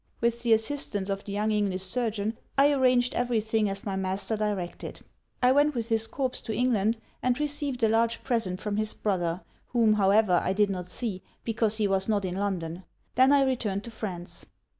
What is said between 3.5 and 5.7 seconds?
as my master directed. I